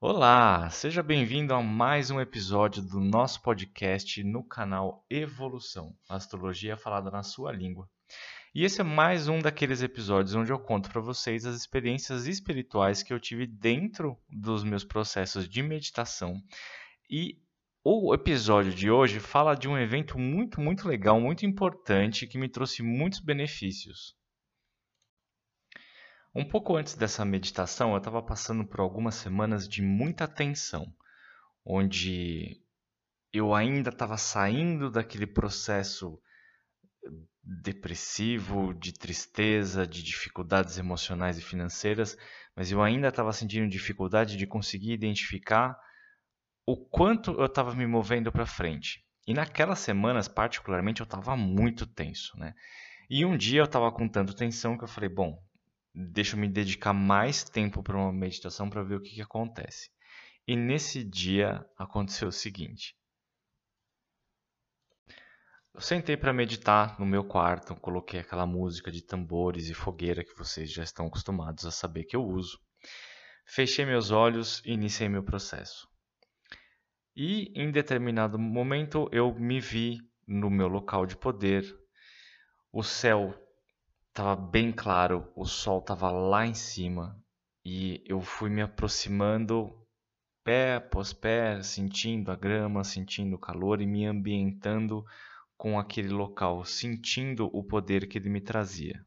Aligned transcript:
Olá, 0.00 0.70
seja 0.70 1.02
bem-vindo 1.02 1.52
a 1.52 1.60
mais 1.60 2.08
um 2.08 2.20
episódio 2.20 2.80
do 2.80 3.00
nosso 3.00 3.42
podcast 3.42 4.22
no 4.22 4.44
canal 4.44 5.04
Evolução, 5.10 5.92
Astrologia 6.08 6.76
falada 6.76 7.10
na 7.10 7.24
sua 7.24 7.50
língua. 7.50 7.90
E 8.54 8.64
esse 8.64 8.80
é 8.80 8.84
mais 8.84 9.26
um 9.26 9.40
daqueles 9.40 9.82
episódios 9.82 10.36
onde 10.36 10.52
eu 10.52 10.58
conto 10.60 10.88
para 10.88 11.00
vocês 11.00 11.44
as 11.44 11.56
experiências 11.56 12.28
espirituais 12.28 13.02
que 13.02 13.12
eu 13.12 13.18
tive 13.18 13.44
dentro 13.44 14.16
dos 14.30 14.62
meus 14.62 14.84
processos 14.84 15.48
de 15.48 15.64
meditação. 15.64 16.40
E 17.10 17.36
o 17.82 18.14
episódio 18.14 18.72
de 18.72 18.88
hoje 18.88 19.18
fala 19.18 19.56
de 19.56 19.66
um 19.66 19.76
evento 19.76 20.16
muito, 20.16 20.60
muito 20.60 20.86
legal, 20.86 21.20
muito 21.20 21.44
importante 21.44 22.24
que 22.24 22.38
me 22.38 22.48
trouxe 22.48 22.84
muitos 22.84 23.18
benefícios. 23.18 24.16
Um 26.38 26.44
pouco 26.44 26.76
antes 26.76 26.94
dessa 26.94 27.24
meditação, 27.24 27.90
eu 27.90 27.98
estava 27.98 28.22
passando 28.22 28.64
por 28.64 28.78
algumas 28.78 29.16
semanas 29.16 29.68
de 29.68 29.82
muita 29.82 30.28
tensão, 30.28 30.86
onde 31.64 32.62
eu 33.32 33.52
ainda 33.52 33.90
estava 33.90 34.16
saindo 34.16 34.88
daquele 34.88 35.26
processo 35.26 36.16
depressivo, 37.42 38.72
de 38.72 38.92
tristeza, 38.92 39.84
de 39.84 40.00
dificuldades 40.00 40.78
emocionais 40.78 41.38
e 41.38 41.42
financeiras, 41.42 42.16
mas 42.54 42.70
eu 42.70 42.80
ainda 42.80 43.08
estava 43.08 43.32
sentindo 43.32 43.68
dificuldade 43.68 44.36
de 44.36 44.46
conseguir 44.46 44.92
identificar 44.92 45.76
o 46.64 46.76
quanto 46.76 47.32
eu 47.32 47.46
estava 47.46 47.74
me 47.74 47.84
movendo 47.84 48.30
para 48.30 48.46
frente. 48.46 49.04
E 49.26 49.34
naquelas 49.34 49.80
semanas, 49.80 50.28
particularmente, 50.28 51.00
eu 51.00 51.04
estava 51.04 51.36
muito 51.36 51.84
tenso, 51.84 52.38
né? 52.38 52.54
E 53.10 53.24
um 53.24 53.36
dia 53.36 53.58
eu 53.58 53.64
estava 53.64 53.90
com 53.90 54.08
tanta 54.08 54.32
tensão 54.32 54.78
que 54.78 54.84
eu 54.84 54.88
falei, 54.88 55.08
bom, 55.08 55.36
deixa 56.00 56.36
eu 56.36 56.40
me 56.40 56.48
dedicar 56.48 56.92
mais 56.92 57.42
tempo 57.42 57.82
para 57.82 57.96
uma 57.96 58.12
meditação 58.12 58.70
para 58.70 58.84
ver 58.84 58.94
o 58.94 59.00
que, 59.00 59.16
que 59.16 59.22
acontece. 59.22 59.90
E 60.46 60.54
nesse 60.54 61.02
dia 61.02 61.66
aconteceu 61.76 62.28
o 62.28 62.32
seguinte. 62.32 62.94
Eu 65.74 65.80
sentei 65.80 66.16
para 66.16 66.32
meditar 66.32 66.98
no 66.98 67.06
meu 67.06 67.24
quarto, 67.24 67.74
coloquei 67.76 68.20
aquela 68.20 68.46
música 68.46 68.90
de 68.90 69.02
tambores 69.02 69.68
e 69.68 69.74
fogueira 69.74 70.24
que 70.24 70.36
vocês 70.36 70.72
já 70.72 70.82
estão 70.84 71.06
acostumados 71.06 71.66
a 71.66 71.70
saber 71.70 72.04
que 72.04 72.16
eu 72.16 72.24
uso. 72.24 72.58
Fechei 73.44 73.84
meus 73.84 74.10
olhos 74.10 74.62
e 74.64 74.72
iniciei 74.72 75.08
meu 75.08 75.22
processo. 75.22 75.88
E 77.14 77.52
em 77.60 77.72
determinado 77.72 78.38
momento 78.38 79.08
eu 79.10 79.34
me 79.34 79.60
vi 79.60 79.98
no 80.26 80.48
meu 80.48 80.68
local 80.68 81.06
de 81.06 81.16
poder. 81.16 81.64
O 82.72 82.82
céu 82.82 83.34
estava 84.18 84.34
bem 84.34 84.72
claro, 84.72 85.30
o 85.36 85.44
sol 85.44 85.78
estava 85.78 86.10
lá 86.10 86.44
em 86.44 86.52
cima 86.52 87.16
e 87.64 88.02
eu 88.04 88.20
fui 88.20 88.50
me 88.50 88.60
aproximando 88.60 89.72
pé 90.42 90.74
após 90.74 91.12
pé, 91.12 91.62
sentindo 91.62 92.32
a 92.32 92.34
grama, 92.34 92.82
sentindo 92.82 93.36
o 93.36 93.38
calor 93.38 93.80
e 93.80 93.86
me 93.86 94.06
ambientando 94.06 95.04
com 95.56 95.78
aquele 95.78 96.08
local, 96.08 96.64
sentindo 96.64 97.48
o 97.52 97.62
poder 97.62 98.08
que 98.08 98.18
ele 98.18 98.28
me 98.28 98.40
trazia. 98.40 99.00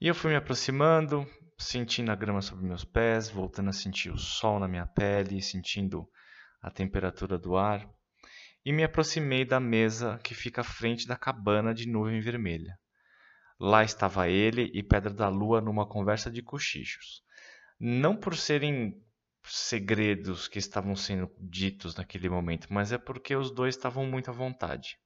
E 0.00 0.08
eu 0.08 0.16
fui 0.16 0.32
me 0.32 0.36
aproximando, 0.36 1.24
sentindo 1.56 2.10
a 2.10 2.16
grama 2.16 2.42
sobre 2.42 2.66
meus 2.66 2.84
pés, 2.84 3.30
voltando 3.30 3.70
a 3.70 3.72
sentir 3.72 4.10
o 4.10 4.18
sol 4.18 4.58
na 4.58 4.66
minha 4.66 4.84
pele, 4.84 5.40
sentindo 5.40 6.10
a 6.60 6.72
temperatura 6.72 7.38
do 7.38 7.56
ar, 7.56 7.88
e 8.64 8.72
me 8.72 8.82
aproximei 8.82 9.44
da 9.44 9.60
mesa 9.60 10.18
que 10.24 10.34
fica 10.34 10.62
à 10.62 10.64
frente 10.64 11.06
da 11.06 11.16
cabana 11.16 11.72
de 11.72 11.86
nuvem 11.86 12.18
vermelha. 12.20 12.76
Lá 13.58 13.84
estava 13.84 14.28
ele 14.28 14.70
e 14.74 14.82
Pedra 14.82 15.12
da 15.12 15.28
Lua 15.28 15.60
numa 15.60 15.86
conversa 15.86 16.30
de 16.30 16.42
cochichos. 16.42 17.22
Não 17.78 18.16
por 18.16 18.36
serem 18.36 19.00
segredos 19.44 20.48
que 20.48 20.58
estavam 20.58 20.96
sendo 20.96 21.30
ditos 21.38 21.94
naquele 21.94 22.28
momento, 22.28 22.66
mas 22.70 22.92
é 22.92 22.98
porque 22.98 23.36
os 23.36 23.50
dois 23.50 23.76
estavam 23.76 24.06
muito 24.06 24.30
à 24.30 24.32
vontade. 24.32 24.98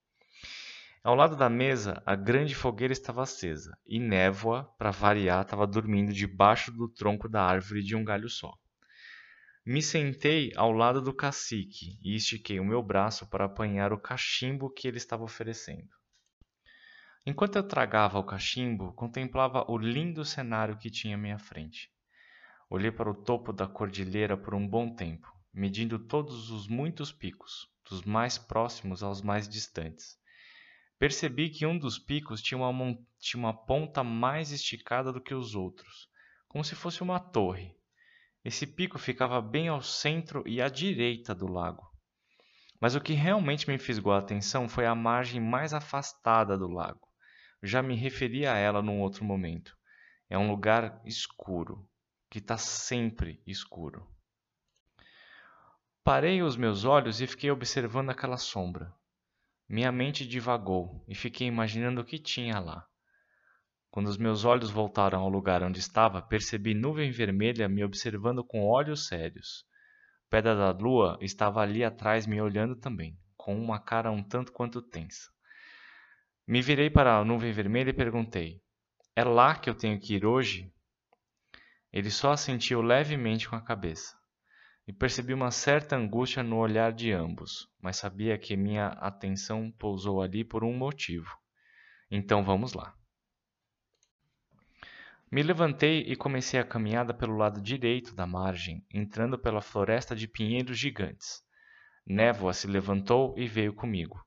Ao 1.02 1.14
lado 1.14 1.36
da 1.36 1.48
mesa, 1.48 2.03
a 2.04 2.14
grande 2.14 2.54
fogueira 2.54 2.92
estava 2.92 3.22
acesa 3.22 3.76
e 3.87 3.98
Névoa, 3.98 4.64
para 4.78 4.91
variar, 4.91 5.42
estava 5.42 5.66
dormindo 5.66 6.12
debaixo 6.12 6.72
do 6.72 6.88
tronco 6.88 7.28
da 7.28 7.42
árvore 7.42 7.82
de 7.82 7.94
um 7.94 8.04
galho 8.04 8.28
só. 8.28 8.53
Me 9.64 9.82
sentei 9.82 10.53
ao 10.56 10.72
lado 10.72 11.03
do 11.03 11.14
cacique 11.14 11.98
e 12.03 12.16
estiquei 12.16 12.58
o 12.58 12.64
meu 12.64 12.82
braço 12.82 13.28
para 13.28 13.44
apanhar 13.44 13.92
o 13.92 14.00
cachimbo 14.00 14.70
que 14.70 14.88
ele 14.88 14.97
estava 14.97 15.25
oferecendo. 15.25 15.97
Enquanto 17.31 17.56
eu 17.56 17.62
tragava 17.62 18.19
o 18.19 18.25
cachimbo, 18.25 18.91
contemplava 18.94 19.62
o 19.71 19.77
lindo 19.77 20.25
cenário 20.25 20.78
que 20.78 20.89
tinha 20.89 21.15
à 21.15 21.19
minha 21.19 21.39
frente. 21.39 21.91
Olhei 22.71 22.91
para 22.91 23.11
o 23.11 23.15
topo 23.15 23.53
da 23.53 23.66
cordilheira 23.66 24.34
por 24.34 24.55
um 24.55 24.66
bom 24.66 24.94
tempo, 24.94 25.31
medindo 25.53 25.99
todos 25.99 26.50
os 26.50 26.67
muitos 26.67 27.12
picos, 27.12 27.69
dos 27.87 28.03
mais 28.03 28.38
próximos 28.38 29.03
aos 29.03 29.21
mais 29.21 29.47
distantes. 29.47 30.19
Percebi 30.99 31.50
que 31.50 31.67
um 31.67 31.78
dos 31.78 31.99
picos 31.99 32.41
tinha 32.41 32.56
uma, 32.56 32.99
tinha 33.19 33.38
uma 33.38 33.53
ponta 33.53 34.03
mais 34.03 34.50
esticada 34.50 35.12
do 35.12 35.21
que 35.21 35.34
os 35.34 35.55
outros, 35.55 36.09
como 36.49 36.65
se 36.65 36.75
fosse 36.75 37.03
uma 37.03 37.21
torre. 37.21 37.77
Esse 38.43 38.67
pico 38.67 38.99
ficava 38.99 39.43
bem 39.43 39.69
ao 39.69 39.83
centro 39.83 40.43
e 40.47 40.62
à 40.62 40.69
direita 40.71 41.34
do 41.34 41.47
lago. 41.47 41.87
Mas 42.81 42.94
o 42.94 43.03
que 43.03 43.12
realmente 43.12 43.69
me 43.69 43.77
fisgou 43.77 44.15
a 44.15 44.19
atenção 44.19 44.67
foi 44.67 44.87
a 44.87 44.94
margem 44.94 45.43
mais 45.43 45.75
afastada 45.75 46.56
do 46.56 46.69
lago. 46.69 47.06
Já 47.62 47.82
me 47.82 47.96
referi 47.96 48.46
a 48.46 48.56
ela 48.56 48.80
num 48.80 49.00
outro 49.00 49.24
momento. 49.24 49.76
É 50.30 50.38
um 50.38 50.48
lugar 50.48 51.00
escuro, 51.04 51.88
que 52.30 52.38
está 52.38 52.56
sempre 52.56 53.42
escuro. 53.46 54.06
Parei 56.04 56.42
os 56.42 56.56
meus 56.56 56.84
olhos 56.84 57.20
e 57.20 57.26
fiquei 57.26 57.50
observando 57.50 58.10
aquela 58.10 58.36
sombra. 58.36 58.94
Minha 59.69 59.92
mente 59.92 60.26
divagou 60.26 61.04
e 61.06 61.14
fiquei 61.14 61.46
imaginando 61.46 62.00
o 62.00 62.04
que 62.04 62.19
tinha 62.19 62.58
lá. 62.58 62.86
Quando 63.90 64.06
os 64.06 64.16
meus 64.16 64.44
olhos 64.44 64.70
voltaram 64.70 65.20
ao 65.20 65.28
lugar 65.28 65.62
onde 65.62 65.80
estava, 65.80 66.22
percebi 66.22 66.75
nuvem 66.75 67.10
vermelha 67.10 67.69
me 67.69 67.82
observando 67.82 68.44
com 68.44 68.64
olhos 68.64 69.06
sérios. 69.06 69.66
Pedra 70.30 70.54
da 70.54 70.70
Lua 70.70 71.19
estava 71.20 71.60
ali 71.60 71.82
atrás 71.82 72.26
me 72.26 72.40
olhando 72.40 72.76
também, 72.76 73.19
com 73.36 73.58
uma 73.58 73.80
cara 73.80 74.10
um 74.10 74.22
tanto 74.22 74.52
quanto 74.52 74.80
tensa. 74.80 75.30
Me 76.50 76.62
virei 76.62 76.88
para 76.88 77.19
a 77.19 77.25
nuvem 77.26 77.53
vermelha 77.53 77.91
e 77.91 77.92
perguntei: 77.92 78.62
É 79.14 79.22
lá 79.22 79.54
que 79.54 79.69
eu 79.69 79.75
tenho 79.75 80.00
que 80.00 80.14
ir 80.14 80.25
hoje? 80.25 80.72
Ele 81.92 82.10
só 82.10 82.32
assentiu 82.32 82.81
levemente 82.81 83.47
com 83.47 83.54
a 83.54 83.60
cabeça. 83.60 84.16
E 84.87 84.92
percebi 84.94 85.34
uma 85.34 85.50
certa 85.50 85.94
angústia 85.94 86.42
no 86.42 86.56
olhar 86.56 86.91
de 86.91 87.12
ambos, 87.12 87.69
mas 87.78 87.98
sabia 87.98 88.38
que 88.38 88.56
minha 88.56 88.87
atenção 88.87 89.70
pousou 89.72 90.22
ali 90.22 90.42
por 90.42 90.64
um 90.64 90.75
motivo. 90.75 91.28
Então 92.10 92.42
vamos 92.42 92.72
lá. 92.72 92.97
Me 95.31 95.42
levantei 95.42 96.00
e 96.00 96.16
comecei 96.16 96.58
a 96.58 96.64
caminhada 96.64 97.12
pelo 97.12 97.37
lado 97.37 97.60
direito 97.60 98.14
da 98.14 98.26
margem, 98.26 98.82
entrando 98.91 99.38
pela 99.38 99.60
floresta 99.60 100.16
de 100.16 100.26
pinheiros 100.26 100.78
gigantes. 100.78 101.42
Névoa 102.06 102.54
se 102.54 102.66
levantou 102.66 103.34
e 103.37 103.47
veio 103.47 103.75
comigo. 103.75 104.26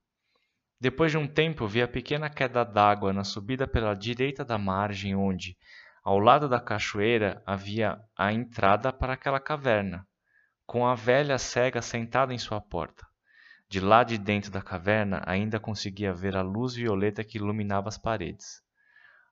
Depois 0.81 1.11
de 1.11 1.17
um 1.19 1.27
tempo, 1.27 1.67
vi 1.67 1.79
a 1.79 1.87
pequena 1.87 2.27
queda 2.27 2.65
d'água 2.65 3.13
na 3.13 3.23
subida 3.23 3.67
pela 3.67 3.93
direita 3.93 4.43
da 4.43 4.57
margem, 4.57 5.15
onde, 5.15 5.55
ao 6.03 6.17
lado 6.17 6.49
da 6.49 6.59
cachoeira 6.59 7.39
havia 7.45 8.01
a 8.17 8.33
entrada 8.33 8.91
para 8.91 9.13
aquela 9.13 9.39
caverna, 9.39 10.07
com 10.65 10.87
a 10.87 10.95
velha 10.95 11.37
cega 11.37 11.83
sentada 11.83 12.33
em 12.33 12.39
sua 12.39 12.59
porta. 12.59 13.05
De 13.69 13.79
lá 13.79 14.03
de 14.03 14.17
dentro 14.17 14.49
da 14.49 14.59
caverna 14.59 15.21
ainda 15.27 15.59
conseguia 15.59 16.11
ver 16.11 16.35
a 16.35 16.41
luz 16.41 16.73
violeta 16.73 17.23
que 17.23 17.37
iluminava 17.37 17.87
as 17.87 17.99
paredes. 17.99 18.63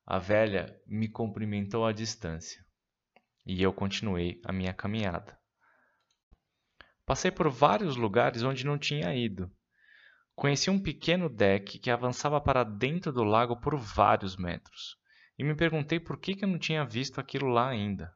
A 0.06 0.20
velha 0.20 0.80
me 0.86 1.10
cumprimentou 1.10 1.84
à 1.84 1.92
distância 1.92 2.64
e 3.44 3.60
eu 3.64 3.74
continuei 3.74 4.40
a 4.46 4.54
minha 4.54 4.72
caminhada. 4.72 5.36
Passei 7.08 7.32
por 7.32 7.50
vários 7.50 7.96
lugares 7.96 8.44
onde 8.44 8.64
não 8.64 8.78
tinha 8.78 9.16
ido. 9.16 9.52
Conheci 10.40 10.70
um 10.70 10.80
pequeno 10.80 11.28
deck 11.28 11.78
que 11.80 11.92
avançava 11.92 12.40
para 12.40 12.64
dentro 12.64 13.12
do 13.12 13.26
lago 13.26 13.58
por 13.58 13.76
vários 13.76 14.38
metros 14.38 14.96
e 15.38 15.44
me 15.44 15.54
perguntei 15.54 16.00
por 16.00 16.18
que, 16.18 16.38
eu 16.42 16.48
não 16.48 16.58
tinha 16.58 16.86
visto 16.86 17.20
aquilo 17.20 17.50
lá 17.50 17.68
ainda. 17.68 18.16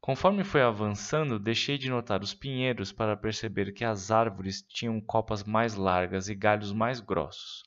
Conforme 0.00 0.44
fui 0.44 0.62
avançando, 0.62 1.40
deixei 1.40 1.76
de 1.76 1.90
notar 1.90 2.22
os 2.22 2.32
pinheiros 2.32 2.92
para 2.92 3.16
perceber 3.16 3.72
que 3.72 3.84
as 3.84 4.12
árvores 4.12 4.62
tinham 4.62 5.00
copas 5.00 5.42
mais 5.42 5.74
largas 5.74 6.28
e 6.28 6.36
galhos 6.36 6.72
mais 6.72 7.00
grossos. 7.00 7.64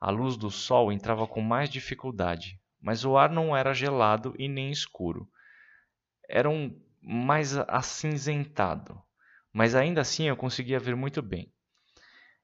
A 0.00 0.08
luz 0.12 0.36
do 0.36 0.48
sol 0.48 0.92
entrava 0.92 1.26
com 1.26 1.40
mais 1.40 1.68
dificuldade, 1.68 2.60
mas 2.80 3.04
o 3.04 3.18
ar 3.18 3.28
não 3.28 3.56
era 3.56 3.74
gelado 3.74 4.36
e 4.38 4.48
nem 4.48 4.70
escuro. 4.70 5.28
Era 6.28 6.48
um 6.48 6.80
mais 7.02 7.58
acinzentado, 7.58 9.02
mas 9.52 9.74
ainda 9.74 10.00
assim 10.00 10.28
eu 10.28 10.36
conseguia 10.36 10.78
ver 10.78 10.94
muito 10.94 11.20
bem. 11.20 11.52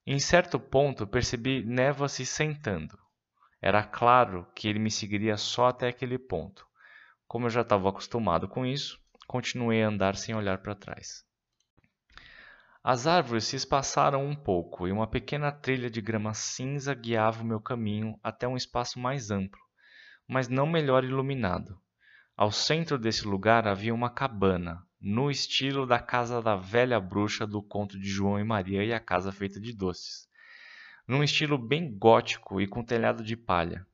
Em 0.09 0.21
certo 0.21 0.61
ponto 0.61 1.05
percebi 1.05 1.65
névoa 1.65 2.09
se 2.09 2.25
sentando. 2.25 2.97
Era 3.61 3.83
claro 3.83 4.47
que 4.55 4.69
ele 4.69 4.79
me 4.79 4.89
seguiria 4.89 5.37
só 5.37 5.67
até 5.67 5.89
aquele 5.89 6.17
ponto. 6.17 6.65
Como 7.27 7.47
eu 7.47 7.51
já 7.51 7.63
estava 7.63 7.89
acostumado 7.89 8.47
com 8.47 8.65
isso, 8.65 9.01
continuei 9.27 9.83
a 9.83 9.89
andar 9.89 10.15
sem 10.15 10.33
olhar 10.33 10.59
para 10.59 10.77
trás. 10.77 11.25
As 12.85 13.09
árvores 13.09 13.47
se 13.47 13.57
espaçaram 13.57 14.25
um 14.25 14.37
pouco 14.37 14.87
e 14.87 14.93
uma 14.93 15.09
pequena 15.09 15.51
trilha 15.51 15.91
de 15.91 16.01
grama 16.01 16.33
cinza 16.35 16.95
guiava 16.95 17.43
o 17.43 17.47
meu 17.47 17.61
caminho 17.61 18.17
até 18.23 18.47
um 18.47 18.57
espaço 18.57 19.01
mais 19.01 19.33
amplo, 19.33 19.61
mas 20.29 20.47
não 20.47 20.69
melhor 20.69 21.03
iluminado. 21.03 21.77
Ao 22.37 22.53
centro 22.53 22.97
desse 22.97 23.27
lugar 23.27 23.67
havia 23.67 23.93
uma 23.93 24.09
cabana, 24.09 24.86
no 25.01 25.31
estilo 25.31 25.87
da 25.87 25.99
casa 25.99 26.41
da 26.41 26.57
velha 26.57 26.99
bruxa 26.99 27.47
do 27.47 27.63
conto 27.63 27.99
de 27.99 28.09
João 28.09 28.41
e 28.41 28.45
Maria 28.45 28.85
e 28.85 28.93
a 28.93 29.01
casa 29.01 29.31
feita 29.31 29.61
de 29.61 29.73
doces. 29.73 30.29
Num 31.07 31.23
estilo 31.23 31.59
bem 31.59 31.97
gótico 31.97 32.61
e 32.61 32.67
com 32.67 32.85
telhado 32.85 33.23
de 33.23 33.37
palha. 33.37 33.87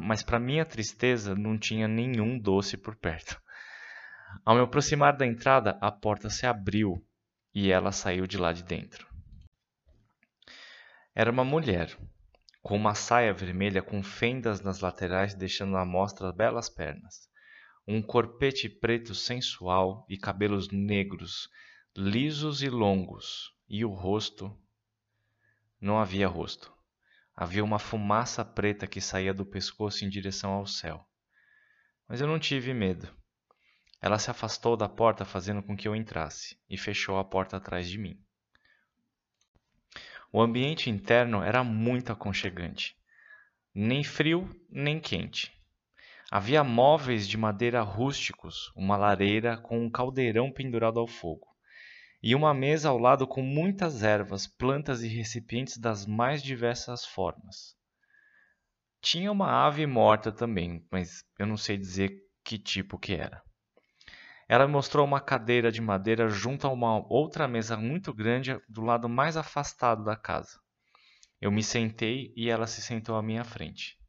Mas 0.00 0.22
para 0.22 0.38
minha 0.38 0.64
tristeza 0.64 1.34
não 1.34 1.58
tinha 1.58 1.86
nenhum 1.86 2.38
doce 2.38 2.76
por 2.76 2.96
perto. 2.96 3.40
Ao 4.44 4.54
me 4.54 4.62
aproximar 4.62 5.16
da 5.16 5.26
entrada, 5.26 5.76
a 5.80 5.92
porta 5.92 6.30
se 6.30 6.46
abriu 6.46 7.04
e 7.54 7.70
ela 7.70 7.92
saiu 7.92 8.26
de 8.26 8.38
lá 8.38 8.52
de 8.52 8.62
dentro. 8.62 9.06
Era 11.14 11.30
uma 11.30 11.44
mulher, 11.44 11.96
com 12.62 12.76
uma 12.76 12.94
saia 12.94 13.34
vermelha 13.34 13.82
com 13.82 14.02
fendas 14.02 14.62
nas 14.62 14.80
laterais 14.80 15.34
deixando 15.34 15.76
à 15.76 15.84
mostra 15.84 16.32
belas 16.32 16.70
pernas 16.70 17.31
um 17.86 18.00
corpete 18.00 18.68
preto 18.68 19.14
sensual 19.14 20.06
e 20.08 20.16
cabelos 20.16 20.70
negros, 20.70 21.48
lisos 21.96 22.62
e 22.62 22.68
longos, 22.68 23.52
e 23.68 23.84
o 23.84 23.90
rosto. 23.90 24.56
Não 25.80 25.98
havia 25.98 26.28
rosto. 26.28 26.72
Havia 27.34 27.64
uma 27.64 27.78
fumaça 27.78 28.44
preta 28.44 28.86
que 28.86 29.00
saía 29.00 29.34
do 29.34 29.44
pescoço 29.44 30.04
em 30.04 30.08
direção 30.08 30.52
ao 30.52 30.66
céu. 30.66 31.04
Mas 32.06 32.20
eu 32.20 32.26
não 32.26 32.38
tive 32.38 32.72
medo. 32.72 33.08
Ela 34.00 34.18
se 34.18 34.30
afastou 34.30 34.76
da 34.76 34.88
porta, 34.88 35.24
fazendo 35.24 35.62
com 35.62 35.76
que 35.76 35.88
eu 35.88 35.96
entrasse, 35.96 36.58
e 36.68 36.76
fechou 36.76 37.18
a 37.18 37.24
porta 37.24 37.56
atrás 37.56 37.88
de 37.88 37.98
mim. 37.98 38.20
O 40.32 40.40
ambiente 40.40 40.88
interno 40.88 41.42
era 41.42 41.62
muito 41.62 42.12
aconchegante. 42.12 42.96
Nem 43.74 44.02
frio, 44.02 44.48
nem 44.70 45.00
quente. 45.00 45.52
Havia 46.34 46.64
móveis 46.64 47.28
de 47.28 47.36
madeira 47.36 47.82
rústicos, 47.82 48.72
uma 48.74 48.96
lareira 48.96 49.58
com 49.58 49.84
um 49.84 49.90
caldeirão 49.90 50.50
pendurado 50.50 50.98
ao 50.98 51.06
fogo, 51.06 51.46
e 52.22 52.34
uma 52.34 52.54
mesa 52.54 52.88
ao 52.88 52.96
lado 52.96 53.26
com 53.26 53.42
muitas 53.42 54.02
ervas, 54.02 54.46
plantas 54.46 55.02
e 55.02 55.08
recipientes 55.08 55.76
das 55.76 56.06
mais 56.06 56.42
diversas 56.42 57.04
formas. 57.04 57.76
Tinha 59.02 59.30
uma 59.30 59.66
ave 59.66 59.86
morta 59.86 60.32
também, 60.32 60.82
mas 60.90 61.22
eu 61.38 61.46
não 61.46 61.58
sei 61.58 61.76
dizer 61.76 62.10
que 62.42 62.58
tipo 62.58 62.98
que 62.98 63.12
era. 63.14 63.42
Ela 64.48 64.66
mostrou 64.66 65.04
uma 65.04 65.20
cadeira 65.20 65.70
de 65.70 65.82
madeira 65.82 66.30
junto 66.30 66.66
a 66.66 66.70
uma 66.70 67.06
outra 67.12 67.46
mesa 67.46 67.76
muito 67.76 68.10
grande 68.10 68.58
do 68.66 68.80
lado 68.80 69.06
mais 69.06 69.36
afastado 69.36 70.02
da 70.02 70.16
casa. 70.16 70.58
Eu 71.38 71.52
me 71.52 71.62
sentei 71.62 72.32
e 72.34 72.48
ela 72.48 72.66
se 72.66 72.80
sentou 72.80 73.16
à 73.16 73.22
minha 73.22 73.44
frente. 73.44 74.00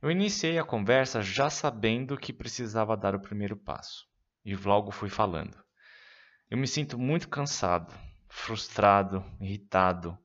Eu 0.00 0.12
iniciei 0.12 0.56
a 0.60 0.64
conversa 0.64 1.20
já 1.22 1.50
sabendo 1.50 2.16
que 2.16 2.32
precisava 2.32 2.96
dar 2.96 3.16
o 3.16 3.20
primeiro 3.20 3.56
passo, 3.56 4.06
e 4.44 4.54
logo 4.54 4.92
fui 4.92 5.08
falando. 5.08 5.58
Eu 6.48 6.56
me 6.56 6.68
sinto 6.68 6.96
muito 6.96 7.28
cansado, 7.28 7.92
frustrado, 8.28 9.24
irritado. 9.40 10.16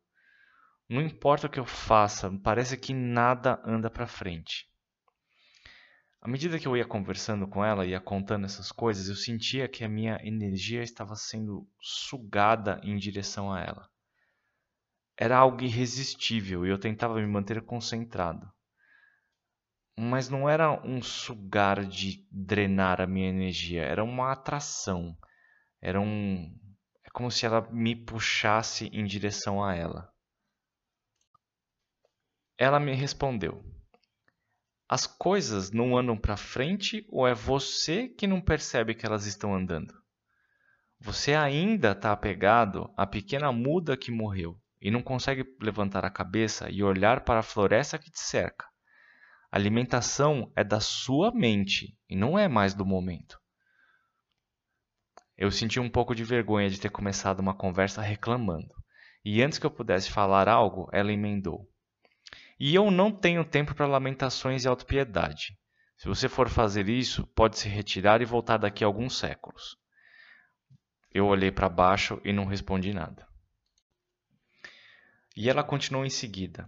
Não 0.88 1.02
importa 1.02 1.48
o 1.48 1.50
que 1.50 1.60
eu 1.60 1.66
faça, 1.66 2.32
parece 2.44 2.78
que 2.78 2.94
nada 2.94 3.60
anda 3.66 3.90
para 3.90 4.06
frente. 4.06 4.70
À 6.22 6.28
medida 6.28 6.60
que 6.60 6.68
eu 6.68 6.78
ia 6.78 6.86
conversando 6.86 7.48
com 7.48 7.66
ela 7.66 7.84
e 7.84 7.90
ia 7.90 8.00
contando 8.00 8.46
essas 8.46 8.72
coisas, 8.72 9.10
eu 9.10 9.16
sentia 9.16 9.68
que 9.68 9.84
a 9.84 9.90
minha 9.90 10.20
energia 10.24 10.84
estava 10.84 11.16
sendo 11.16 11.68
sugada 11.82 12.80
em 12.84 12.96
direção 12.96 13.52
a 13.52 13.60
ela. 13.60 13.90
Era 15.18 15.36
algo 15.36 15.64
irresistível 15.64 16.64
e 16.64 16.70
eu 16.70 16.78
tentava 16.78 17.16
me 17.16 17.26
manter 17.26 17.60
concentrado 17.64 18.54
mas 19.96 20.28
não 20.28 20.50
era 20.50 20.72
um 20.86 21.02
sugar 21.02 21.86
de 21.86 22.26
drenar 22.32 23.00
a 23.00 23.08
minha 23.08 23.30
energia, 23.30 23.84
era 23.84 24.04
uma 24.04 24.32
atração. 24.32 25.16
Era 25.82 26.00
um 26.02 26.52
é 27.04 27.10
como 27.12 27.30
se 27.30 27.46
ela 27.46 27.62
me 27.72 27.96
puxasse 27.96 28.88
em 28.88 29.06
direção 29.06 29.64
a 29.64 29.76
ela. 29.76 30.12
Ela 32.58 32.80
me 32.80 32.94
respondeu: 32.96 33.64
As 34.90 35.06
coisas 35.06 35.72
não 35.72 35.96
andam 35.98 36.18
para 36.18 36.38
frente 36.38 37.06
ou 37.10 37.28
é 37.28 37.34
você 37.34 38.08
que 38.08 38.26
não 38.26 38.42
percebe 38.42 38.96
que 38.96 39.06
elas 39.06 39.26
estão 39.26 39.54
andando? 39.54 39.94
Você 41.00 41.36
ainda 41.36 41.92
está 41.92 42.12
apegado 42.12 42.92
à 42.98 43.06
pequena 43.06 43.52
muda 43.52 43.98
que 43.98 44.10
morreu 44.10 44.58
e 44.82 44.90
não 44.90 45.04
consegue 45.04 45.46
levantar 45.62 46.06
a 46.06 46.10
cabeça 46.10 46.70
e 46.70 46.82
olhar 46.82 47.26
para 47.26 47.42
a 47.42 47.44
floresta 47.44 48.00
que 48.00 48.10
te 48.10 48.20
cerca 48.20 48.73
alimentação 49.56 50.52
é 50.56 50.64
da 50.64 50.80
sua 50.80 51.32
mente 51.32 51.96
e 52.10 52.16
não 52.16 52.40
é 52.40 52.48
mais 52.48 52.74
do 52.74 52.84
momento. 52.84 53.40
Eu 55.38 55.52
senti 55.52 55.80
um 55.80 55.88
pouco 55.88 56.16
de 56.16 56.24
vergonha 56.24 56.72
de 56.72 56.80
ter 56.80 56.90
começado 56.90 57.40
uma 57.40 57.54
conversa 57.54 58.02
reclamando. 58.02 58.74
E 59.24 59.44
antes 59.44 59.60
que 59.60 59.66
eu 59.66 59.70
pudesse 59.70 60.10
falar 60.10 60.50
algo, 60.50 60.90
ela 60.92 61.14
emendou. 61.14 61.70
E 62.60 62.74
eu 62.74 62.90
não 62.90 63.12
tenho 63.12 63.46
tempo 63.46 63.76
para 63.76 63.86
lamentações 63.86 64.66
e 64.66 64.68
autopiedade. 64.68 65.56
Se 65.98 66.08
você 66.08 66.28
for 66.28 66.50
fazer 66.50 66.90
isso, 66.90 67.28
pode 67.28 67.60
se 67.60 67.70
retirar 67.70 68.24
e 68.24 68.26
voltar 68.26 68.58
daqui 68.58 68.84
a 68.84 68.88
alguns 68.88 69.20
séculos. 69.20 69.78
Eu 71.14 71.28
olhei 71.28 71.52
para 71.52 71.70
baixo 71.70 72.20
e 72.26 72.34
não 72.34 72.46
respondi 72.46 72.92
nada. 72.92 73.28
E 75.36 75.48
ela 75.48 75.64
continuou 75.64 76.06
em 76.06 76.10
seguida. 76.10 76.68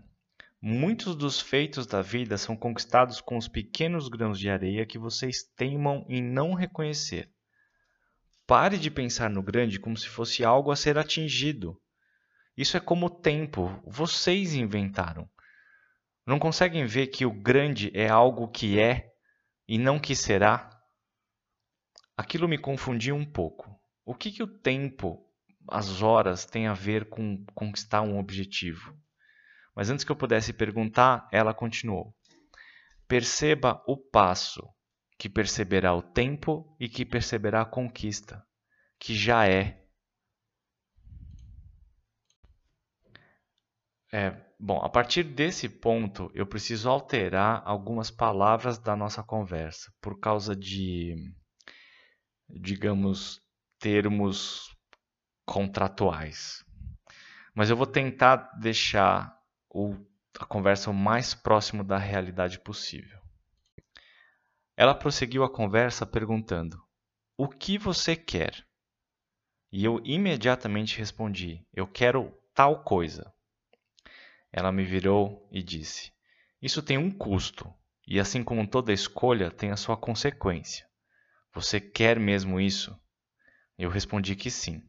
Muitos 0.67 1.15
dos 1.15 1.39
feitos 1.39 1.85
da 1.85 2.01
vida 2.01 2.39
são 2.39 2.57
conquistados 2.57 3.21
com 3.21 3.37
os 3.37 3.47
pequenos 3.47 4.07
grãos 4.07 4.39
de 4.39 4.49
areia 4.49 4.83
que 4.83 4.97
vocês 4.97 5.43
teimam 5.55 6.03
em 6.09 6.23
não 6.23 6.55
reconhecer. 6.55 7.31
Pare 8.47 8.79
de 8.79 8.89
pensar 8.89 9.29
no 9.29 9.43
grande 9.43 9.79
como 9.79 9.95
se 9.95 10.09
fosse 10.09 10.43
algo 10.43 10.71
a 10.71 10.75
ser 10.75 10.97
atingido. 10.97 11.79
Isso 12.57 12.75
é 12.75 12.79
como 12.79 13.05
o 13.05 13.09
tempo, 13.11 13.79
vocês 13.85 14.55
inventaram. 14.55 15.29
Não 16.25 16.39
conseguem 16.39 16.87
ver 16.87 17.09
que 17.09 17.27
o 17.27 17.31
grande 17.31 17.91
é 17.93 18.09
algo 18.09 18.47
que 18.47 18.79
é 18.79 19.13
e 19.67 19.77
não 19.77 19.99
que 19.99 20.15
será? 20.15 20.67
Aquilo 22.17 22.47
me 22.47 22.57
confundia 22.57 23.13
um 23.13 23.23
pouco. 23.23 23.79
O 24.03 24.15
que, 24.15 24.31
que 24.31 24.41
o 24.41 24.47
tempo, 24.47 25.23
as 25.69 26.01
horas, 26.01 26.43
tem 26.43 26.65
a 26.65 26.73
ver 26.73 27.07
com 27.07 27.45
conquistar 27.53 28.01
um 28.01 28.17
objetivo? 28.17 28.97
Mas 29.75 29.89
antes 29.89 30.05
que 30.05 30.11
eu 30.11 30.15
pudesse 30.15 30.53
perguntar, 30.53 31.27
ela 31.31 31.53
continuou: 31.53 32.15
Perceba 33.07 33.83
o 33.85 33.97
passo, 33.97 34.67
que 35.17 35.29
perceberá 35.29 35.93
o 35.93 36.01
tempo 36.01 36.75
e 36.79 36.87
que 36.87 37.05
perceberá 37.05 37.61
a 37.61 37.65
conquista, 37.65 38.43
que 38.97 39.13
já 39.13 39.47
é. 39.47 39.81
É, 44.13 44.31
bom, 44.57 44.79
a 44.81 44.87
partir 44.87 45.23
desse 45.23 45.67
ponto, 45.67 46.31
eu 46.33 46.47
preciso 46.47 46.89
alterar 46.89 47.61
algumas 47.65 48.09
palavras 48.09 48.77
da 48.77 48.95
nossa 48.95 49.21
conversa, 49.21 49.91
por 49.99 50.19
causa 50.19 50.55
de, 50.55 51.15
digamos, 52.47 53.41
termos 53.77 54.73
contratuais. 55.45 56.63
Mas 57.53 57.69
eu 57.69 57.75
vou 57.75 57.87
tentar 57.87 58.37
deixar 58.59 59.34
ou 59.75 59.93
a 60.39 60.45
conversa 60.45 60.89
o 60.89 60.93
mais 60.93 61.33
próximo 61.33 61.83
da 61.83 61.97
realidade 61.97 62.57
possível. 62.59 63.19
Ela 64.77 64.95
prosseguiu 64.95 65.43
a 65.43 65.51
conversa 65.51 66.05
perguntando: 66.05 66.81
O 67.37 67.49
que 67.49 67.77
você 67.77 68.15
quer? 68.15 68.65
E 69.69 69.83
eu 69.83 70.01
imediatamente 70.05 70.97
respondi: 70.97 71.61
Eu 71.73 71.85
quero 71.85 72.33
tal 72.53 72.85
coisa. 72.85 73.33
Ela 74.49 74.71
me 74.71 74.85
virou 74.85 75.45
e 75.51 75.61
disse: 75.61 76.13
Isso 76.61 76.81
tem 76.81 76.97
um 76.97 77.11
custo, 77.11 77.73
e 78.07 78.17
assim 78.17 78.45
como 78.45 78.65
toda 78.65 78.93
escolha, 78.93 79.51
tem 79.51 79.71
a 79.71 79.77
sua 79.77 79.97
consequência. 79.97 80.87
Você 81.53 81.81
quer 81.81 82.17
mesmo 82.17 82.61
isso? 82.61 82.97
Eu 83.77 83.89
respondi 83.89 84.37
que 84.37 84.49
sim. 84.49 84.81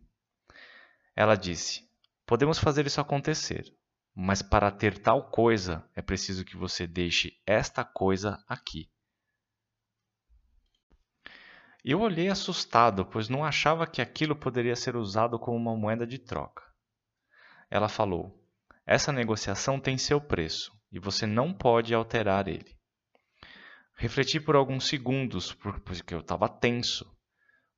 Ela 1.16 1.34
disse: 1.34 1.90
Podemos 2.24 2.56
fazer 2.56 2.86
isso 2.86 3.00
acontecer, 3.00 3.75
mas 4.18 4.40
para 4.40 4.70
ter 4.70 4.98
tal 4.98 5.28
coisa 5.28 5.86
é 5.94 6.00
preciso 6.00 6.42
que 6.42 6.56
você 6.56 6.86
deixe 6.86 7.38
esta 7.44 7.84
coisa 7.84 8.42
aqui. 8.48 8.90
Eu 11.84 12.00
olhei 12.00 12.28
assustado, 12.28 13.04
pois 13.04 13.28
não 13.28 13.44
achava 13.44 13.86
que 13.86 14.00
aquilo 14.00 14.34
poderia 14.34 14.74
ser 14.74 14.96
usado 14.96 15.38
como 15.38 15.58
uma 15.58 15.76
moeda 15.76 16.06
de 16.06 16.18
troca. 16.18 16.64
Ela 17.70 17.90
falou: 17.90 18.42
Essa 18.86 19.12
negociação 19.12 19.78
tem 19.78 19.98
seu 19.98 20.18
preço 20.18 20.72
e 20.90 20.98
você 20.98 21.26
não 21.26 21.52
pode 21.52 21.94
alterar 21.94 22.48
ele. 22.48 22.74
Refleti 23.94 24.40
por 24.40 24.56
alguns 24.56 24.86
segundos, 24.88 25.52
porque 25.52 26.14
eu 26.14 26.20
estava 26.20 26.48
tenso. 26.48 27.14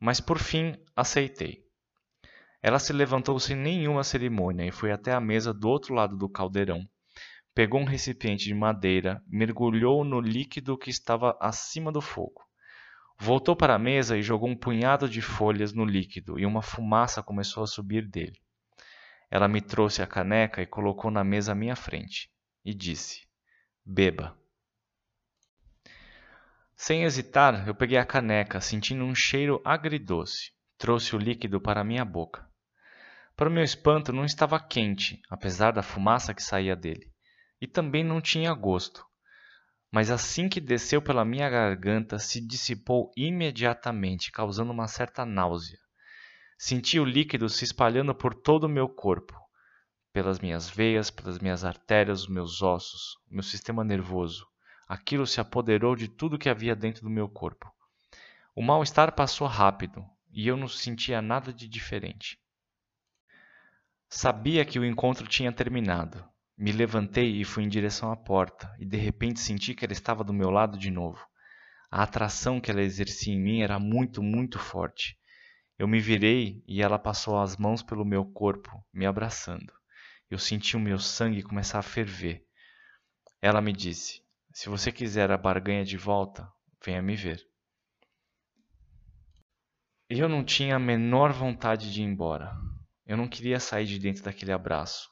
mas 0.01 0.21
por 0.21 0.39
fim 0.39 0.77
aceitei. 0.95 1.68
Ela 2.63 2.79
se 2.79 2.93
levantou 2.93 3.39
sem 3.39 3.57
nenhuma 3.57 4.03
cerimônia 4.03 4.67
e 4.67 4.73
foi 4.73 4.91
até 4.91 5.13
a 5.13 5.21
mesa 5.21 5.55
do 5.55 5.69
outro 5.69 5.95
lado 5.95 6.17
do 6.17 6.29
caldeirão. 6.29 6.85
Pegou 7.55 7.81
um 7.81 7.85
recipiente 7.85 8.45
de 8.45 8.55
madeira, 8.55 9.23
mergulhou 9.27 10.05
no 10.05 10.21
líquido 10.21 10.77
que 10.77 10.91
estava 10.91 11.37
acima 11.41 11.93
do 11.93 12.01
fogo. 12.01 12.43
Voltou 13.21 13.57
para 13.57 13.75
a 13.75 13.79
mesa 13.79 14.17
e 14.17 14.23
jogou 14.23 14.49
um 14.49 14.57
punhado 14.57 15.09
de 15.09 15.21
folhas 15.21 15.73
no 15.73 15.85
líquido, 15.85 16.39
e 16.39 16.47
uma 16.47 16.63
fumaça 16.63 17.21
começou 17.21 17.65
a 17.65 17.67
subir 17.67 18.07
dele. 18.07 18.41
Ela 19.29 19.49
me 19.49 19.61
trouxe 19.61 20.03
a 20.03 20.07
caneca 20.07 20.63
e 20.63 20.67
colocou 20.67 21.11
na 21.11 21.25
mesa 21.25 21.51
à 21.51 21.55
minha 21.55 21.75
frente, 21.75 22.31
e 22.65 22.73
disse: 22.73 23.27
Beba. 23.85 24.39
Sem 26.77 27.03
hesitar, 27.03 27.67
eu 27.67 27.75
peguei 27.75 27.99
a 27.99 28.07
caneca, 28.07 28.61
sentindo 28.61 29.03
um 29.03 29.15
cheiro 29.17 29.61
agridoce. 29.65 30.53
Trouxe 30.79 31.17
o 31.17 31.19
líquido 31.19 31.61
para 31.61 31.83
minha 31.83 32.05
boca. 32.05 32.49
Para 33.35 33.49
o 33.49 33.53
meu 33.53 33.65
espanto, 33.65 34.13
não 34.13 34.25
estava 34.25 34.61
quente, 34.61 35.21
apesar 35.29 35.73
da 35.73 35.83
fumaça 35.83 36.33
que 36.33 36.41
saía 36.41 36.77
dele, 36.77 37.13
e 37.61 37.67
também 37.67 38.05
não 38.05 38.21
tinha 38.21 38.55
gosto. 38.55 39.05
Mas 39.91 40.09
assim 40.09 40.49
que 40.49 40.61
desceu 40.61 41.03
pela 41.03 41.25
minha 41.25 41.51
garganta, 41.51 42.21
se 42.21 42.41
dissipou 42.41 43.11
imediatamente, 43.17 44.31
causando 44.31 44.71
uma 44.71 44.87
certa 44.87 45.27
náusea. 45.27 45.81
Senti 46.57 47.01
o 47.01 47.05
líquido 47.05 47.49
se 47.49 47.65
espalhando 47.65 48.15
por 48.15 48.33
todo 48.33 48.65
o 48.65 48.69
meu 48.69 48.89
corpo, 48.89 49.35
pelas 50.13 50.39
minhas 50.39 50.71
veias, 50.71 51.11
pelas 51.11 51.41
minhas 51.41 51.65
artérias, 51.65 52.23
os 52.23 52.29
meus 52.29 52.63
ossos, 52.63 53.19
meu 53.29 53.43
sistema 53.43 53.83
nervoso. 53.83 54.47
Aquilo 54.87 55.27
se 55.27 55.41
apoderou 55.41 55.97
de 55.97 56.07
tudo 56.07 56.39
que 56.39 56.49
havia 56.49 56.77
dentro 56.77 57.03
do 57.03 57.11
meu 57.11 57.29
corpo. 57.29 57.69
O 58.55 58.63
mal-estar 58.63 59.13
passou 59.17 59.49
rápido 59.49 60.09
e 60.31 60.47
eu 60.47 60.57
não 60.57 60.69
sentia 60.69 61.23
nada 61.23 61.53
de 61.53 61.69
diferente. 61.69 62.39
Sabia 64.09 64.65
que 64.65 64.79
o 64.79 64.85
encontro 64.85 65.27
tinha 65.27 65.53
terminado. 65.53 66.25
Me 66.57 66.73
levantei 66.73 67.41
e 67.41 67.45
fui 67.45 67.63
em 67.63 67.69
direção 67.69 68.11
à 68.11 68.17
porta, 68.17 68.75
e 68.79 68.85
de 68.85 68.97
repente 68.97 69.41
senti 69.41 69.75
que 69.75 69.85
ela 69.85 69.93
estava 69.93 70.25
do 70.25 70.33
meu 70.33 70.51
lado 70.51 70.79
de 70.79 70.91
novo. 70.91 71.25
A 71.91 72.03
atração 72.03 72.61
que 72.61 72.71
ela 72.71 72.83
exercia 72.83 73.33
em 73.33 73.41
mim 73.41 73.63
era 73.63 73.79
muito, 73.79 74.23
muito 74.23 74.59
forte. 74.59 75.19
Eu 75.79 75.87
me 75.87 76.01
virei 76.01 76.63
e 76.67 76.83
ela 76.83 76.99
passou 76.99 77.39
as 77.39 77.57
mãos 77.57 77.83
pelo 77.83 78.05
meu 78.05 78.25
corpo, 78.25 78.85
me 78.93 79.07
abraçando. 79.07 79.73
Eu 80.31 80.39
senti 80.39 80.77
o 80.77 80.81
meu 80.81 80.99
sangue 80.99 81.43
começar 81.43 81.79
a 81.79 81.83
ferver. 81.83 82.45
Ela 83.41 83.61
me 83.61 83.73
disse: 83.73 84.23
se 84.53 84.69
você 84.69 84.91
quiser 84.91 85.31
a 85.31 85.39
barganha 85.39 85.85
de 85.85 85.97
volta, 85.97 86.51
venha 86.85 87.01
me 87.01 87.15
ver. 87.15 87.41
Eu 90.11 90.27
não 90.27 90.43
tinha 90.43 90.77
a 90.77 90.79
menor 90.79 91.35
vontade 91.35 91.93
de 91.93 92.01
ir 92.01 92.07
embora. 92.07 92.57
Eu 93.05 93.15
não 93.15 93.29
queria 93.29 93.61
sair 93.61 93.85
de 93.85 93.99
dentro 93.99 94.23
daquele 94.23 94.53
abraço. 94.53 95.11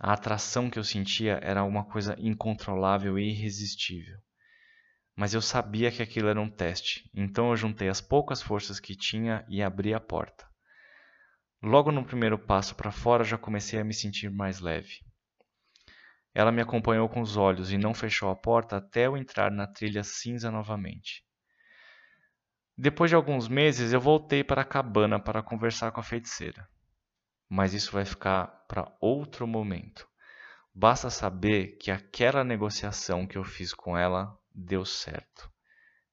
A 0.00 0.12
atração 0.12 0.70
que 0.70 0.78
eu 0.78 0.84
sentia 0.84 1.40
era 1.42 1.64
uma 1.64 1.84
coisa 1.84 2.14
incontrolável 2.16 3.18
e 3.18 3.30
irresistível. 3.30 4.16
Mas 5.16 5.34
eu 5.34 5.42
sabia 5.42 5.90
que 5.90 6.04
aquilo 6.04 6.28
era 6.28 6.40
um 6.40 6.48
teste, 6.48 7.10
então 7.12 7.50
eu 7.50 7.56
juntei 7.56 7.88
as 7.88 8.00
poucas 8.00 8.40
forças 8.40 8.78
que 8.78 8.94
tinha 8.94 9.44
e 9.48 9.60
abri 9.60 9.92
a 9.92 9.98
porta. 9.98 10.46
Logo 11.60 11.90
no 11.90 12.04
primeiro 12.04 12.38
passo 12.38 12.76
para 12.76 12.92
fora 12.92 13.24
já 13.24 13.36
comecei 13.36 13.80
a 13.80 13.84
me 13.84 13.92
sentir 13.92 14.30
mais 14.30 14.60
leve. 14.60 15.00
Ela 16.32 16.52
me 16.52 16.62
acompanhou 16.62 17.08
com 17.08 17.20
os 17.20 17.36
olhos 17.36 17.72
e 17.72 17.76
não 17.76 17.92
fechou 17.92 18.30
a 18.30 18.36
porta 18.36 18.76
até 18.76 19.08
eu 19.08 19.16
entrar 19.16 19.50
na 19.50 19.66
trilha 19.66 20.04
cinza 20.04 20.48
novamente. 20.48 21.25
Depois 22.78 23.10
de 23.10 23.14
alguns 23.14 23.48
meses, 23.48 23.92
eu 23.92 24.00
voltei 24.00 24.44
para 24.44 24.60
a 24.60 24.64
cabana 24.64 25.18
para 25.18 25.42
conversar 25.42 25.92
com 25.92 26.00
a 26.00 26.02
feiticeira. 26.02 26.68
Mas 27.48 27.72
isso 27.72 27.92
vai 27.92 28.04
ficar 28.04 28.46
para 28.68 28.92
outro 29.00 29.46
momento. 29.46 30.06
Basta 30.74 31.08
saber 31.08 31.78
que 31.78 31.90
aquela 31.90 32.44
negociação 32.44 33.26
que 33.26 33.38
eu 33.38 33.44
fiz 33.44 33.72
com 33.72 33.96
ela 33.96 34.38
deu 34.54 34.84
certo. 34.84 35.50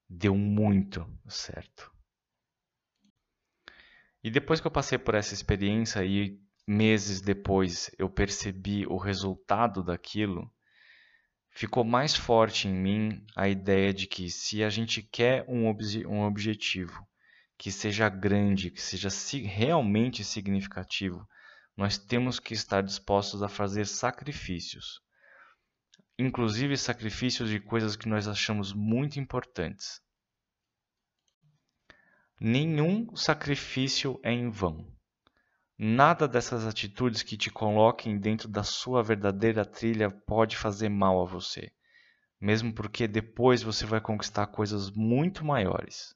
Deu 0.08 0.36
muito 0.36 1.06
certo. 1.28 1.92
E 4.24 4.32
depois 4.32 4.62
que 4.62 4.68
eu 4.68 4.72
passei 4.72 4.98
por 4.98 5.16
essa 5.16 5.34
experiência 5.34 6.06
e 6.06 6.42
meses 6.66 7.20
depois 7.20 7.92
eu 8.00 8.10
percebi 8.10 8.88
o 8.88 8.96
resultado 8.96 9.84
daquilo, 9.84 10.50
ficou 11.54 11.84
mais 11.84 12.16
forte 12.16 12.68
em 12.68 12.74
mim 12.74 13.26
a 13.36 13.48
ideia 13.48 13.94
de 13.94 14.08
que 14.08 14.30
se 14.30 14.64
a 14.64 14.70
gente 14.70 15.02
quer 15.02 15.46
um, 15.48 15.70
um 16.08 16.24
objetivo 16.24 17.08
que 17.58 17.72
seja 17.72 18.10
grande, 18.10 18.72
que 18.72 18.82
seja 18.82 19.10
realmente 19.46 20.24
significativo, 20.24 21.28
nós 21.78 21.98
temos 21.98 22.40
que 22.40 22.54
estar 22.54 22.82
dispostos 22.82 23.42
a 23.42 23.48
fazer 23.48 23.86
sacrifícios. 23.86 25.02
Inclusive 26.18 26.76
sacrifícios 26.78 27.50
de 27.50 27.60
coisas 27.60 27.96
que 27.96 28.08
nós 28.08 28.28
achamos 28.28 28.74
muito 28.74 29.20
importantes. 29.20 30.02
Nenhum 32.40 33.16
sacrifício 33.16 34.20
é 34.24 34.32
em 34.32 34.50
vão. 34.50 34.86
Nada 35.86 36.30
dessas 36.30 36.66
atitudes 36.66 37.24
que 37.24 37.36
te 37.36 37.52
coloquem 37.52 38.18
dentro 38.18 38.48
da 38.48 38.64
sua 38.64 39.04
verdadeira 39.04 39.66
trilha 39.66 40.10
pode 40.10 40.56
fazer 40.56 40.88
mal 40.88 41.22
a 41.22 41.26
você, 41.26 41.74
mesmo 42.40 42.74
porque 42.74 43.06
depois 43.06 43.62
você 43.62 43.86
vai 43.86 44.00
conquistar 44.00 44.48
coisas 44.48 44.90
muito 44.92 45.44
maiores. 45.44 46.16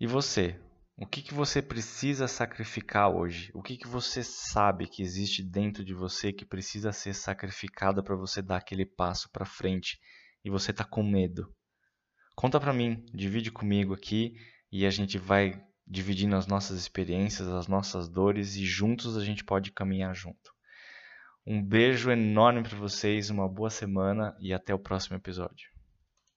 E 0.00 0.08
você? 0.08 0.60
O 0.96 1.06
que, 1.06 1.22
que 1.22 1.32
você 1.32 1.62
precisa 1.62 2.26
sacrificar 2.26 3.08
hoje? 3.08 3.52
O 3.54 3.62
que, 3.62 3.76
que 3.76 3.86
você 3.86 4.24
sabe 4.24 4.88
que 4.88 5.00
existe 5.00 5.40
dentro 5.40 5.84
de 5.84 5.94
você 5.94 6.32
que 6.32 6.44
precisa 6.44 6.90
ser 6.90 7.14
sacrificado 7.14 8.02
para 8.02 8.16
você 8.16 8.42
dar 8.42 8.56
aquele 8.56 8.84
passo 8.84 9.30
para 9.30 9.46
frente 9.46 10.00
e 10.44 10.50
você 10.50 10.72
está 10.72 10.82
com 10.82 11.04
medo? 11.04 11.54
Conta 12.34 12.58
para 12.58 12.72
mim, 12.72 13.06
divide 13.14 13.52
comigo 13.52 13.94
aqui 13.94 14.34
e 14.72 14.84
a 14.84 14.90
gente 14.90 15.16
vai 15.16 15.67
dividindo 15.88 16.36
as 16.36 16.46
nossas 16.46 16.78
experiências, 16.78 17.48
as 17.48 17.66
nossas 17.66 18.08
dores 18.08 18.56
e 18.56 18.64
juntos 18.64 19.16
a 19.16 19.24
gente 19.24 19.42
pode 19.42 19.72
caminhar 19.72 20.14
junto. 20.14 20.52
Um 21.46 21.62
beijo 21.62 22.10
enorme 22.10 22.62
para 22.62 22.76
vocês, 22.76 23.30
uma 23.30 23.48
boa 23.48 23.70
semana 23.70 24.36
e 24.38 24.52
até 24.52 24.74
o 24.74 24.78
próximo 24.78 25.16
episódio. 25.16 25.77